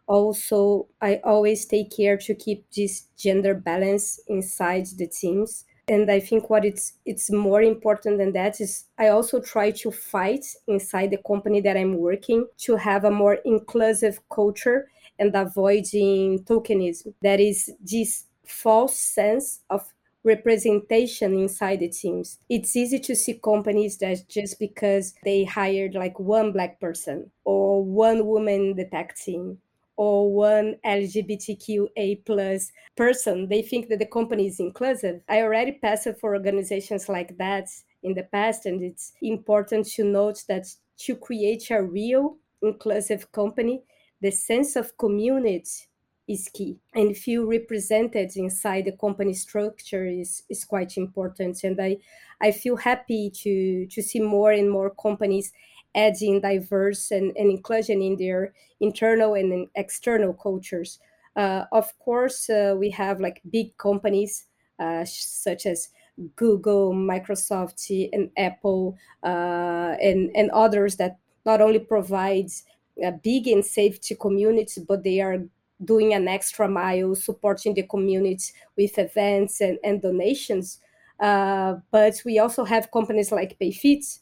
Also, 0.07 0.87
I 0.99 1.21
always 1.23 1.65
take 1.65 1.95
care 1.95 2.17
to 2.17 2.35
keep 2.35 2.65
this 2.75 3.07
gender 3.17 3.53
balance 3.53 4.19
inside 4.27 4.87
the 4.97 5.07
teams. 5.07 5.65
And 5.87 6.11
I 6.11 6.19
think 6.19 6.49
what 6.49 6.65
it's 6.65 6.93
it's 7.05 7.31
more 7.31 7.61
important 7.61 8.17
than 8.17 8.33
that 8.33 8.59
is 8.61 8.85
I 8.97 9.09
also 9.09 9.39
try 9.39 9.71
to 9.71 9.91
fight 9.91 10.45
inside 10.67 11.11
the 11.11 11.23
company 11.25 11.61
that 11.61 11.77
I'm 11.77 11.97
working 11.97 12.47
to 12.65 12.75
have 12.75 13.03
a 13.03 13.11
more 13.11 13.39
inclusive 13.45 14.19
culture 14.29 14.89
and 15.19 15.35
avoiding 15.35 16.43
tokenism. 16.45 17.13
That 17.21 17.39
is 17.39 17.71
this 17.79 18.25
false 18.45 18.97
sense 18.97 19.61
of 19.69 19.81
representation 20.23 21.33
inside 21.33 21.79
the 21.79 21.89
teams. 21.89 22.39
It's 22.49 22.75
easy 22.75 22.99
to 22.99 23.15
see 23.15 23.39
companies 23.43 23.97
that 23.99 24.27
just 24.29 24.59
because 24.59 25.13
they 25.23 25.43
hired 25.43 25.95
like 25.95 26.19
one 26.19 26.51
black 26.51 26.79
person 26.79 27.31
or 27.43 27.83
one 27.83 28.25
woman 28.25 28.61
in 28.61 28.75
the 28.75 28.85
tech 28.85 29.15
team 29.15 29.57
or 29.97 30.33
one 30.33 30.75
LGBTQA 30.85 32.25
plus 32.25 32.71
person, 32.95 33.47
they 33.49 33.61
think 33.61 33.89
that 33.89 33.99
the 33.99 34.05
company 34.05 34.47
is 34.47 34.59
inclusive. 34.59 35.21
I 35.29 35.41
already 35.41 35.73
passed 35.73 36.07
for 36.19 36.33
organizations 36.33 37.09
like 37.09 37.37
that 37.37 37.67
in 38.03 38.15
the 38.15 38.23
past, 38.23 38.65
and 38.65 38.81
it's 38.81 39.13
important 39.21 39.85
to 39.89 40.03
note 40.03 40.43
that 40.47 40.65
to 41.01 41.15
create 41.15 41.69
a 41.69 41.83
real 41.83 42.37
inclusive 42.63 43.31
company, 43.31 43.83
the 44.21 44.31
sense 44.31 44.75
of 44.75 44.97
community 44.97 45.87
is 46.27 46.49
key. 46.53 46.79
And 46.93 47.15
feel 47.17 47.45
represented 47.45 48.31
inside 48.35 48.85
the 48.85 48.91
company 48.93 49.33
structure 49.33 50.05
is, 50.05 50.43
is 50.49 50.63
quite 50.65 50.97
important. 50.97 51.63
And 51.63 51.79
i 51.81 51.97
i 52.41 52.51
feel 52.51 52.77
happy 52.77 53.29
to 53.29 53.85
to 53.87 54.01
see 54.01 54.19
more 54.19 54.51
and 54.51 54.69
more 54.71 54.89
companies 54.89 55.51
adding 55.93 56.39
diverse 56.41 57.11
and, 57.11 57.35
and 57.37 57.51
inclusion 57.51 58.01
in 58.01 58.15
their 58.17 58.53
internal 58.79 59.33
and 59.33 59.67
external 59.75 60.33
cultures. 60.33 60.99
Uh, 61.35 61.65
of 61.71 61.97
course 61.99 62.49
uh, 62.49 62.75
we 62.77 62.89
have 62.89 63.19
like 63.21 63.41
big 63.49 63.77
companies 63.77 64.47
uh, 64.79 65.05
such 65.05 65.65
as 65.65 65.89
google 66.35 66.93
microsoft 66.93 67.79
and 68.11 68.29
apple 68.37 68.97
uh, 69.23 69.95
and 70.01 70.29
and 70.35 70.51
others 70.51 70.97
that 70.97 71.17
not 71.45 71.61
only 71.61 71.79
provides 71.79 72.65
a 73.01 73.13
big 73.13 73.47
and 73.47 73.65
safety 73.65 74.13
communities 74.13 74.83
but 74.85 75.03
they 75.03 75.21
are 75.21 75.37
doing 75.83 76.13
an 76.13 76.27
extra 76.27 76.67
mile, 76.67 77.15
supporting 77.15 77.73
the 77.73 77.83
community 77.83 78.53
with 78.77 78.97
events 78.97 79.61
and, 79.61 79.77
and 79.83 80.01
donations. 80.01 80.79
Uh, 81.19 81.75
but 81.91 82.21
we 82.25 82.39
also 82.39 82.63
have 82.63 82.91
companies 82.91 83.31
like 83.31 83.57
PayFit, 83.59 84.19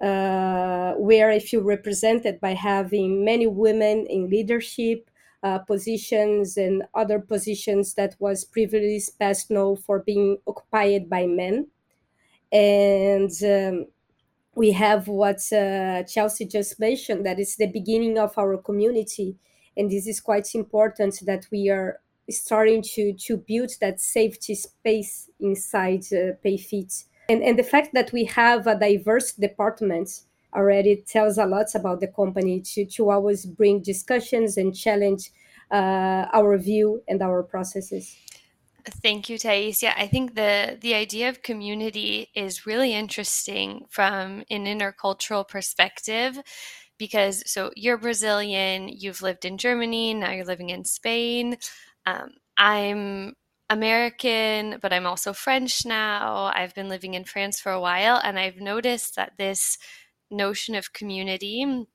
uh, 0.00 0.92
where 0.98 1.30
I 1.30 1.38
feel 1.38 1.62
represented 1.62 2.40
by 2.40 2.54
having 2.54 3.24
many 3.24 3.46
women 3.46 4.06
in 4.06 4.28
leadership 4.28 5.10
uh, 5.42 5.58
positions 5.58 6.56
and 6.56 6.82
other 6.94 7.18
positions 7.18 7.94
that 7.94 8.16
was 8.18 8.44
previously 8.44 9.00
best 9.18 9.50
known 9.50 9.76
for 9.76 10.00
being 10.00 10.38
occupied 10.46 11.08
by 11.08 11.26
men. 11.26 11.68
And 12.52 13.30
um, 13.42 13.86
we 14.54 14.72
have 14.72 15.08
what 15.08 15.40
uh, 15.52 16.02
Chelsea 16.04 16.46
just 16.46 16.80
mentioned, 16.80 17.24
that 17.26 17.38
is 17.38 17.56
the 17.56 17.66
beginning 17.66 18.18
of 18.18 18.36
our 18.38 18.56
community 18.56 19.36
and 19.76 19.90
this 19.90 20.06
is 20.06 20.20
quite 20.20 20.54
important 20.54 21.20
that 21.26 21.46
we 21.50 21.68
are 21.68 22.00
starting 22.30 22.82
to 22.82 23.12
to 23.12 23.36
build 23.36 23.70
that 23.80 24.00
safety 24.00 24.54
space 24.54 25.30
inside 25.40 26.04
uh, 26.12 26.34
payfit. 26.44 27.04
And 27.28 27.42
and 27.42 27.58
the 27.58 27.64
fact 27.64 27.94
that 27.94 28.12
we 28.12 28.24
have 28.24 28.66
a 28.66 28.78
diverse 28.78 29.32
department 29.32 30.22
already 30.54 31.04
tells 31.06 31.38
a 31.38 31.46
lot 31.46 31.74
about 31.74 32.00
the 32.00 32.08
company 32.08 32.60
to 32.60 32.84
to 32.86 33.10
always 33.10 33.46
bring 33.46 33.82
discussions 33.82 34.56
and 34.56 34.74
challenge 34.74 35.30
uh, 35.70 36.26
our 36.32 36.56
view 36.58 37.02
and 37.08 37.22
our 37.22 37.42
processes. 37.42 38.16
Thank 38.88 39.28
you, 39.28 39.36
Thais. 39.36 39.82
Yeah, 39.82 39.94
I 39.96 40.06
think 40.06 40.36
the 40.36 40.78
the 40.80 40.94
idea 40.94 41.28
of 41.28 41.42
community 41.42 42.28
is 42.34 42.66
really 42.66 42.94
interesting 42.94 43.86
from 43.90 44.44
an 44.48 44.66
intercultural 44.66 45.46
perspective 45.46 46.40
because 46.98 47.42
so 47.50 47.70
you're 47.76 47.98
Brazilian, 47.98 48.88
you've 48.88 49.22
lived 49.22 49.44
in 49.44 49.58
Germany, 49.58 50.14
now 50.14 50.30
you're 50.30 50.44
living 50.44 50.70
in 50.70 50.84
Spain. 50.84 51.56
Um, 52.06 52.30
I'm 52.56 53.34
American, 53.68 54.78
but 54.80 54.92
I'm 54.92 55.06
also 55.06 55.32
French 55.32 55.84
now. 55.84 56.52
I've 56.54 56.74
been 56.74 56.88
living 56.88 57.14
in 57.14 57.24
France 57.24 57.60
for 57.60 57.72
a 57.72 57.80
while, 57.80 58.20
and 58.22 58.38
I've 58.38 58.60
noticed 58.60 59.16
that 59.16 59.32
this 59.38 59.76
notion 60.30 60.74
of 60.74 60.92
community 60.92 61.86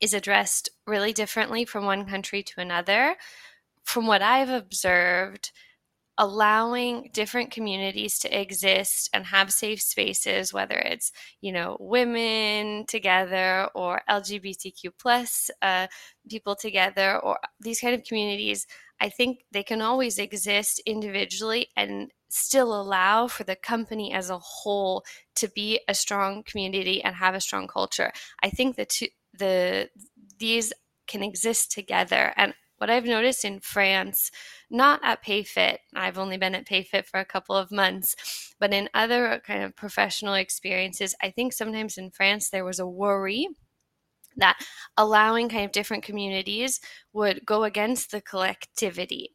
is 0.00 0.12
addressed 0.12 0.68
really 0.86 1.12
differently 1.12 1.64
from 1.64 1.84
one 1.84 2.04
country 2.06 2.42
to 2.42 2.60
another. 2.60 3.16
From 3.84 4.06
what 4.06 4.22
I've 4.22 4.48
observed, 4.48 5.52
allowing 6.18 7.10
different 7.12 7.50
communities 7.50 8.18
to 8.18 8.40
exist 8.40 9.10
and 9.12 9.26
have 9.26 9.52
safe 9.52 9.80
spaces 9.80 10.52
whether 10.52 10.76
it's 10.76 11.10
you 11.40 11.52
know 11.52 11.76
women 11.80 12.84
together 12.86 13.68
or 13.74 14.00
lgbtq 14.08 14.90
plus 14.98 15.50
uh, 15.62 15.86
people 16.28 16.54
together 16.54 17.18
or 17.18 17.38
these 17.60 17.80
kind 17.80 17.94
of 17.94 18.04
communities 18.04 18.66
i 19.00 19.08
think 19.08 19.44
they 19.50 19.62
can 19.62 19.82
always 19.82 20.18
exist 20.18 20.80
individually 20.86 21.68
and 21.76 22.12
still 22.34 22.80
allow 22.80 23.28
for 23.28 23.44
the 23.44 23.54
company 23.54 24.12
as 24.12 24.28
a 24.28 24.38
whole 24.38 25.04
to 25.36 25.48
be 25.48 25.80
a 25.88 25.94
strong 25.94 26.42
community 26.42 27.02
and 27.02 27.14
have 27.14 27.34
a 27.34 27.40
strong 27.40 27.68
culture. 27.68 28.10
I 28.42 28.50
think 28.50 28.74
the 28.74 28.84
two 28.84 29.06
the 29.38 29.88
these 30.38 30.72
can 31.06 31.22
exist 31.22 31.70
together 31.70 32.32
and 32.36 32.54
what 32.84 32.90
I've 32.90 33.06
noticed 33.06 33.46
in 33.46 33.60
France, 33.60 34.30
not 34.68 35.00
at 35.02 35.24
PayFit, 35.24 35.78
I've 35.96 36.18
only 36.18 36.36
been 36.36 36.54
at 36.54 36.66
PayFit 36.66 37.06
for 37.06 37.18
a 37.18 37.24
couple 37.24 37.56
of 37.56 37.72
months, 37.72 38.54
but 38.60 38.74
in 38.74 38.90
other 38.92 39.26
uh, 39.26 39.38
kind 39.38 39.64
of 39.64 39.74
professional 39.74 40.34
experiences, 40.34 41.14
I 41.22 41.30
think 41.30 41.54
sometimes 41.54 41.96
in 41.96 42.10
France 42.10 42.50
there 42.50 42.62
was 42.62 42.80
a 42.80 42.86
worry 42.86 43.48
that 44.36 44.58
allowing 44.98 45.48
kind 45.48 45.64
of 45.64 45.72
different 45.72 46.04
communities 46.04 46.78
would 47.14 47.46
go 47.46 47.64
against 47.64 48.10
the 48.10 48.20
collectivity 48.20 49.30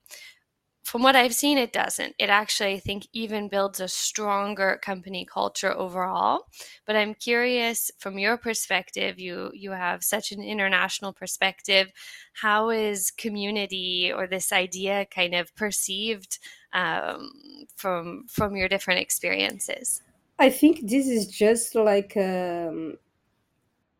from 0.89 1.03
what 1.03 1.15
I've 1.15 1.35
seen, 1.35 1.59
it 1.59 1.71
doesn't. 1.71 2.15
It 2.17 2.31
actually, 2.31 2.73
I 2.73 2.79
think, 2.79 3.05
even 3.13 3.47
builds 3.47 3.79
a 3.79 3.87
stronger 3.87 4.79
company 4.81 5.23
culture 5.23 5.71
overall. 5.71 6.47
But 6.87 6.95
I'm 6.95 7.13
curious, 7.13 7.91
from 7.99 8.17
your 8.17 8.37
perspective, 8.37 9.19
you 9.19 9.51
you 9.53 9.69
have 9.69 10.03
such 10.03 10.31
an 10.31 10.41
international 10.41 11.13
perspective. 11.13 11.91
How 12.33 12.71
is 12.71 13.11
community 13.11 14.11
or 14.11 14.25
this 14.25 14.51
idea 14.51 15.05
kind 15.05 15.35
of 15.35 15.55
perceived 15.55 16.39
um, 16.73 17.29
from 17.75 18.25
from 18.27 18.55
your 18.55 18.67
different 18.67 18.99
experiences? 18.99 20.01
I 20.39 20.49
think 20.49 20.89
this 20.89 21.07
is 21.07 21.27
just 21.27 21.75
like, 21.75 22.17
um, 22.17 22.97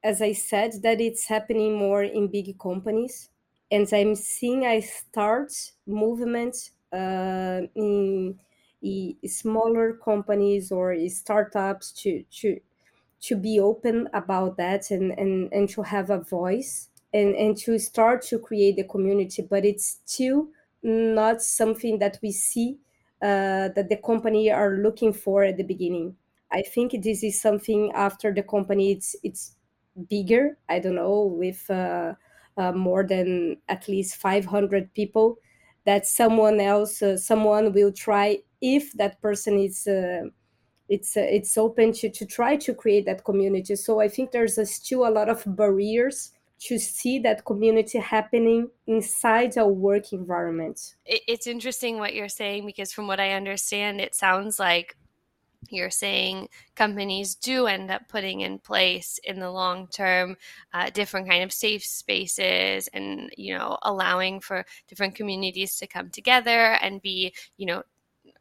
as 0.03 0.23
I 0.23 0.33
said, 0.33 0.81
that 0.81 0.99
it's 0.99 1.27
happening 1.27 1.77
more 1.77 2.01
in 2.01 2.31
big 2.31 2.57
companies 2.57 3.29
and 3.71 3.87
I'm 3.93 4.15
seeing 4.15 4.63
a 4.63 4.81
start 4.81 5.51
movement 5.85 6.71
in, 6.93 8.39
in 8.81 9.17
smaller 9.27 9.93
companies 9.93 10.71
or 10.71 10.95
startups 11.09 11.91
to 11.91 12.23
to 12.31 12.59
to 13.21 13.35
be 13.35 13.59
open 13.59 14.07
about 14.13 14.57
that 14.57 14.91
and 14.91 15.11
and, 15.19 15.51
and 15.53 15.69
to 15.69 15.81
have 15.83 16.09
a 16.09 16.19
voice 16.19 16.89
and, 17.13 17.35
and 17.35 17.57
to 17.57 17.77
start 17.79 18.21
to 18.21 18.39
create 18.39 18.75
the 18.75 18.83
community. 18.83 19.41
But 19.41 19.65
it's 19.65 19.99
still 20.05 20.49
not 20.83 21.41
something 21.41 21.99
that 21.99 22.19
we 22.21 22.31
see 22.31 22.79
uh, 23.21 23.69
that 23.75 23.87
the 23.89 23.97
company 23.97 24.51
are 24.51 24.77
looking 24.77 25.11
for 25.13 25.43
at 25.43 25.57
the 25.57 25.63
beginning. 25.63 26.15
I 26.51 26.61
think 26.63 26.93
this 27.03 27.23
is 27.23 27.39
something 27.41 27.91
after 27.93 28.33
the 28.33 28.43
company 28.43 28.91
it's 28.91 29.15
it's 29.23 29.55
bigger. 30.09 30.57
I 30.69 30.79
don't 30.79 30.95
know 30.95 31.23
with 31.25 31.69
uh, 31.69 32.13
uh, 32.57 32.71
more 32.71 33.03
than 33.05 33.57
at 33.67 33.87
least 33.87 34.15
500 34.15 34.93
people 34.93 35.37
that 35.85 36.05
someone 36.05 36.59
else 36.59 37.01
uh, 37.01 37.17
someone 37.17 37.73
will 37.73 37.91
try 37.91 38.37
if 38.61 38.93
that 38.93 39.21
person 39.21 39.59
is 39.59 39.87
uh, 39.87 40.23
it's 40.89 41.15
uh, 41.15 41.21
it's 41.21 41.57
open 41.57 41.93
to, 41.93 42.09
to 42.09 42.25
try 42.25 42.55
to 42.57 42.73
create 42.73 43.05
that 43.05 43.23
community. 43.23 43.75
So 43.75 43.99
i 43.99 44.07
think 44.07 44.31
there's 44.31 44.57
a, 44.57 44.65
still 44.65 45.07
a 45.07 45.11
lot 45.11 45.29
of 45.29 45.43
barriers 45.45 46.31
to 46.59 46.77
see 46.77 47.19
that 47.19 47.45
community 47.45 47.99
happening 47.99 48.69
inside 48.85 49.55
a 49.55 49.65
work 49.65 50.11
environment. 50.11 50.95
It's 51.05 51.47
interesting 51.47 51.99
what 51.99 52.13
you're 52.13 52.27
saying 52.27 52.65
because 52.65 52.91
from 52.91 53.07
what 53.07 53.19
i 53.19 53.31
understand 53.31 54.01
it 54.01 54.13
sounds 54.13 54.59
like 54.59 54.97
you're 55.69 55.89
saying 55.89 56.47
companies 56.75 57.35
do 57.35 57.67
end 57.67 57.91
up 57.91 58.07
putting 58.07 58.41
in 58.41 58.59
place 58.59 59.19
in 59.23 59.39
the 59.39 59.51
long 59.51 59.87
term 59.87 60.37
uh, 60.73 60.89
different 60.89 61.27
kind 61.27 61.43
of 61.43 61.51
safe 61.51 61.83
spaces 61.83 62.87
and 62.93 63.29
you 63.37 63.55
know 63.57 63.77
allowing 63.83 64.39
for 64.39 64.65
different 64.87 65.15
communities 65.15 65.75
to 65.75 65.87
come 65.87 66.09
together 66.09 66.77
and 66.81 67.01
be 67.01 67.33
you 67.57 67.65
know 67.65 67.83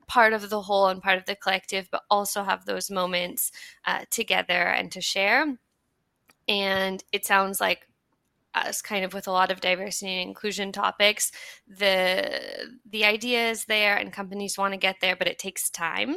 part 0.09 0.33
of 0.33 0.49
the 0.51 0.63
whole 0.63 0.89
and 0.89 1.03
part 1.03 1.19
of 1.19 1.27
the 1.27 1.37
collective 1.37 1.89
but 1.93 2.03
also 2.11 2.43
have 2.43 2.65
those 2.65 2.91
moments 2.91 3.53
uh, 3.85 4.05
together 4.11 4.55
and 4.55 4.91
to 4.91 5.01
share. 5.01 5.55
And 6.49 7.05
it 7.13 7.27
sounds 7.27 7.61
like 7.61 7.87
us 8.55 8.81
kind 8.81 9.05
of 9.05 9.13
with 9.13 9.29
a 9.29 9.33
lot 9.33 9.51
of 9.51 9.61
diversity 9.61 10.11
and 10.11 10.29
inclusion 10.29 10.73
topics 10.73 11.31
the 11.69 12.41
the 12.91 13.05
idea 13.05 13.51
is 13.51 13.67
there 13.67 13.97
and 13.97 14.11
companies 14.11 14.57
want 14.57 14.73
to 14.73 14.79
get 14.79 14.97
there 15.03 15.15
but 15.15 15.29
it 15.29 15.39
takes 15.39 15.69
time 15.69 16.17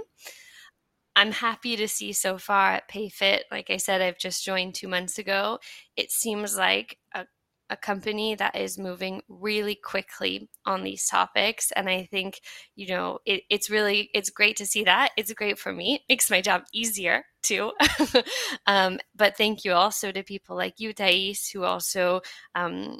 I'm 1.16 1.32
happy 1.32 1.76
to 1.76 1.88
see 1.88 2.14
so 2.14 2.38
far 2.38 2.74
at 2.74 2.90
PayFit. 2.90 3.42
Like 3.52 3.70
I 3.70 3.78
said, 3.78 4.02
I've 4.02 4.18
just 4.18 4.46
joined 4.46 4.76
two 4.76 4.88
months 4.88 5.18
ago. 5.18 5.60
It 5.98 6.12
seems 6.12 6.58
like 6.58 6.98
a, 7.14 7.26
a 7.70 7.76
company 7.76 8.36
that 8.36 8.56
is 8.56 8.78
moving 8.78 9.22
really 9.28 9.76
quickly 9.76 10.50
on 10.66 10.84
these 10.84 11.06
topics. 11.06 11.72
And 11.74 11.90
I 11.90 12.04
think, 12.06 12.40
you 12.76 12.88
know, 12.88 13.20
it, 13.26 13.44
it's 13.50 13.70
really, 13.70 14.10
it's 14.14 14.30
great 14.30 14.56
to 14.58 14.66
see 14.66 14.86
that. 14.86 15.12
It's 15.18 15.34
great 15.34 15.60
for 15.60 15.74
me. 15.74 15.96
It 15.96 16.02
makes 16.08 16.30
my 16.30 16.40
job 16.42 16.64
easier 16.74 17.26
too. 17.44 17.74
um, 18.68 19.00
but 19.16 19.36
thank 19.36 19.66
you 19.66 19.74
also 19.74 20.12
to 20.12 20.24
people 20.24 20.56
like 20.56 20.76
you, 20.80 20.94
Thais, 20.94 21.50
who 21.50 21.64
also, 21.64 22.22
um, 22.56 22.96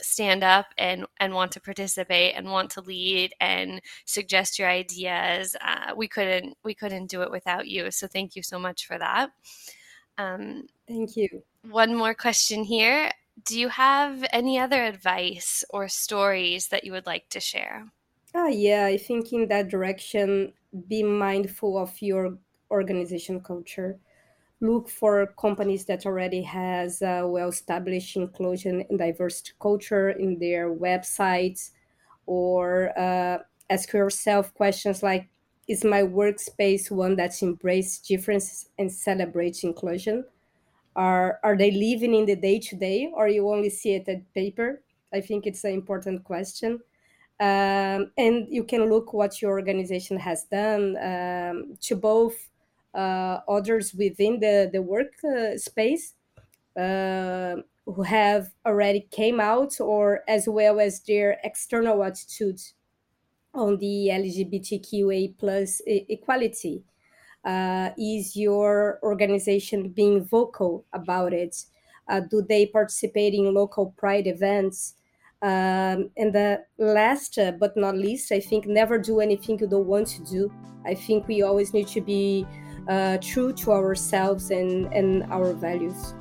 stand 0.00 0.42
up 0.42 0.66
and 0.78 1.06
and 1.18 1.34
want 1.34 1.52
to 1.52 1.60
participate 1.60 2.34
and 2.36 2.50
want 2.50 2.70
to 2.70 2.80
lead 2.80 3.34
and 3.40 3.80
suggest 4.04 4.58
your 4.58 4.68
ideas 4.68 5.56
uh, 5.60 5.94
we 5.96 6.08
couldn't 6.08 6.56
we 6.64 6.74
couldn't 6.74 7.06
do 7.06 7.22
it 7.22 7.30
without 7.30 7.66
you. 7.68 7.90
So 7.90 8.06
thank 8.06 8.36
you 8.36 8.42
so 8.42 8.58
much 8.58 8.86
for 8.86 8.98
that. 8.98 9.30
Um, 10.18 10.66
thank 10.88 11.16
you. 11.16 11.42
one 11.68 11.94
more 11.94 12.14
question 12.14 12.64
here. 12.64 13.10
Do 13.44 13.58
you 13.58 13.68
have 13.68 14.24
any 14.32 14.58
other 14.58 14.82
advice 14.82 15.62
or 15.70 15.88
stories 15.88 16.68
that 16.68 16.84
you 16.84 16.92
would 16.92 17.06
like 17.06 17.28
to 17.30 17.40
share? 17.40 17.86
Oh 18.34 18.48
yeah 18.48 18.84
i 18.84 18.96
think 18.96 19.32
in 19.32 19.48
that 19.48 19.68
direction 19.68 20.52
be 20.88 21.02
mindful 21.02 21.78
of 21.78 21.90
your 22.02 22.36
organization 22.70 23.40
culture 23.40 23.98
look 24.60 24.88
for 24.88 25.26
companies 25.38 25.84
that 25.84 26.06
already 26.06 26.42
has 26.42 27.02
a 27.02 27.26
well-established 27.26 28.16
inclusion 28.16 28.84
and 28.88 28.98
diversity 28.98 29.52
culture 29.60 30.10
in 30.10 30.38
their 30.38 30.74
websites 30.74 31.72
or 32.26 32.98
uh, 32.98 33.38
ask 33.70 33.92
yourself 33.92 34.54
questions 34.54 35.02
like 35.02 35.28
is 35.68 35.84
my 35.84 36.02
workspace 36.02 36.90
one 36.90 37.16
that 37.16 37.42
embraces 37.42 37.98
differences 37.98 38.70
and 38.78 38.90
celebrates 38.90 39.64
inclusion? 39.64 40.24
Are 40.94 41.40
are 41.42 41.56
they 41.56 41.70
living 41.70 42.14
in 42.14 42.24
the 42.24 42.36
day 42.36 42.58
to 42.60 42.76
day 42.76 43.10
or 43.12 43.28
you 43.28 43.48
only 43.48 43.70
see 43.70 43.94
it 43.94 44.08
at 44.08 44.32
paper? 44.32 44.82
I 45.12 45.20
think 45.20 45.46
it's 45.46 45.64
an 45.64 45.72
important 45.72 46.24
question. 46.24 46.80
Um, 47.38 48.12
and 48.16 48.46
you 48.48 48.64
can 48.64 48.88
look 48.88 49.12
what 49.12 49.42
your 49.42 49.50
organization 49.52 50.18
has 50.18 50.44
done 50.44 50.96
um, 50.96 51.76
to 51.82 51.96
both 51.96 52.48
others 52.96 53.94
within 53.94 54.40
the, 54.40 54.70
the 54.72 54.82
work 54.82 55.12
uh, 55.24 55.56
space 55.56 56.14
uh, 56.76 57.56
who 57.86 58.02
have 58.02 58.50
already 58.66 59.06
came 59.10 59.40
out 59.40 59.80
or 59.80 60.22
as 60.28 60.48
well 60.48 60.80
as 60.80 61.00
their 61.00 61.38
external 61.44 62.02
attitudes 62.02 62.74
on 63.54 63.78
the 63.78 64.08
LGBTQA 64.10 65.38
plus 65.38 65.80
equality. 65.86 66.84
Uh, 67.44 67.90
is 67.96 68.36
your 68.36 68.98
organization 69.02 69.88
being 69.90 70.24
vocal 70.24 70.84
about 70.92 71.32
it? 71.32 71.64
Uh, 72.08 72.20
do 72.20 72.42
they 72.42 72.66
participate 72.66 73.34
in 73.34 73.54
local 73.54 73.94
pride 73.96 74.26
events? 74.26 74.94
Um, 75.42 76.10
and 76.16 76.34
the 76.34 76.64
last 76.78 77.38
uh, 77.38 77.52
but 77.52 77.76
not 77.76 77.96
least, 77.96 78.32
I 78.32 78.40
think 78.40 78.66
never 78.66 78.98
do 78.98 79.20
anything 79.20 79.58
you 79.60 79.68
don't 79.68 79.86
want 79.86 80.08
to 80.08 80.24
do. 80.24 80.52
I 80.84 80.94
think 80.94 81.28
we 81.28 81.42
always 81.42 81.72
need 81.72 81.88
to 81.88 82.00
be 82.00 82.46
uh, 82.88 83.18
true 83.20 83.52
to 83.52 83.72
ourselves 83.72 84.50
and, 84.50 84.92
and 84.92 85.24
our 85.32 85.52
values. 85.52 86.14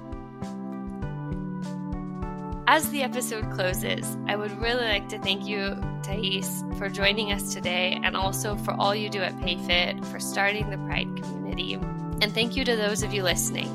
As 2.68 2.90
the 2.90 3.04
episode 3.04 3.52
closes, 3.52 4.18
I 4.28 4.36
would 4.36 4.52
really 4.60 4.86
like 4.86 5.08
to 5.10 5.20
thank 5.20 5.46
you, 5.46 5.78
Thais, 6.02 6.64
for 6.80 6.90
joining 6.90 7.32
us 7.32 7.54
today 7.54 8.00
and 8.04 8.18
also 8.18 8.56
for 8.56 8.74
all 8.74 8.96
you 8.96 9.08
do 9.08 9.22
at 9.22 9.38
PayFit, 9.38 10.04
for 10.06 10.20
starting 10.20 10.72
the 10.72 10.78
Pride 10.80 11.16
community. 11.22 11.76
And 11.76 12.34
thank 12.34 12.56
you 12.56 12.66
to 12.66 12.76
those 12.76 13.04
of 13.04 13.14
you 13.14 13.22
listening. 13.22 13.70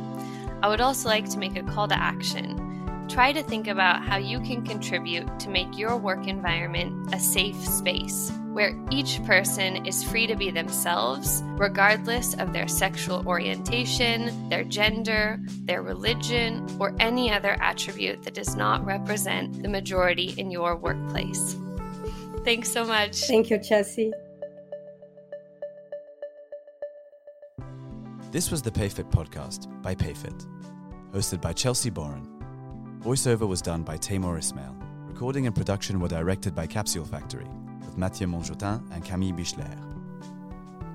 I 0.62 0.68
would 0.68 0.80
also 0.80 1.08
like 1.08 1.28
to 1.30 1.38
make 1.38 1.56
a 1.56 1.62
call 1.62 1.86
to 1.86 1.94
action. 1.94 2.69
Try 3.10 3.32
to 3.32 3.42
think 3.42 3.66
about 3.66 4.04
how 4.04 4.18
you 4.18 4.38
can 4.38 4.64
contribute 4.64 5.40
to 5.40 5.50
make 5.50 5.76
your 5.76 5.96
work 5.96 6.28
environment 6.28 7.12
a 7.12 7.18
safe 7.18 7.56
space 7.66 8.30
where 8.52 8.78
each 8.90 9.22
person 9.24 9.84
is 9.84 10.04
free 10.04 10.28
to 10.28 10.36
be 10.36 10.52
themselves, 10.52 11.42
regardless 11.56 12.34
of 12.34 12.52
their 12.52 12.68
sexual 12.68 13.26
orientation, 13.26 14.48
their 14.48 14.62
gender, 14.62 15.40
their 15.64 15.82
religion, 15.82 16.64
or 16.78 16.94
any 17.00 17.32
other 17.32 17.56
attribute 17.60 18.22
that 18.22 18.34
does 18.34 18.54
not 18.54 18.84
represent 18.84 19.60
the 19.60 19.68
majority 19.68 20.34
in 20.36 20.50
your 20.50 20.76
workplace. 20.76 21.56
Thanks 22.44 22.70
so 22.70 22.84
much. 22.84 23.20
Thank 23.26 23.50
you, 23.50 23.58
Chelsea. 23.58 24.12
This 28.30 28.52
was 28.52 28.62
the 28.62 28.70
PayFit 28.70 29.10
podcast 29.10 29.82
by 29.82 29.96
PayFit, 29.96 30.46
hosted 31.12 31.40
by 31.40 31.52
Chelsea 31.52 31.90
Boren. 31.90 32.39
Voiceover 33.00 33.48
was 33.48 33.62
done 33.62 33.82
by 33.82 33.96
Taymour 33.96 34.38
Ismail. 34.38 34.76
Recording 35.06 35.46
and 35.46 35.54
production 35.54 36.00
were 36.00 36.08
directed 36.08 36.54
by 36.54 36.66
Capsule 36.66 37.06
Factory 37.06 37.46
with 37.80 37.96
Matthieu 37.96 38.26
Montjotin 38.26 38.82
and 38.92 39.02
Camille 39.02 39.32
Bichler. 39.32 39.74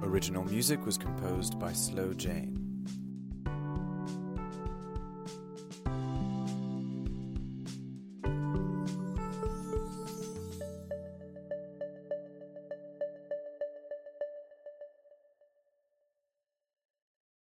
Original 0.03 0.43
music 0.43 0.85
was 0.85 0.99
composed 0.99 1.57
by 1.57 1.73
Slow 1.73 2.13
Jane. 2.13 2.64